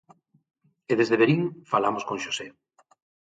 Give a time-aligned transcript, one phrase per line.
[0.91, 1.41] E desde Verín
[1.71, 2.47] falamos con Xosé.